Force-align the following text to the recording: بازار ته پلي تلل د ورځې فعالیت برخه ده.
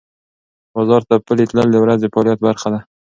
بازار 0.73 1.01
ته 1.09 1.15
پلي 1.25 1.45
تلل 1.49 1.69
د 1.71 1.77
ورځې 1.83 2.11
فعالیت 2.13 2.39
برخه 2.45 2.67
ده. 2.73 2.79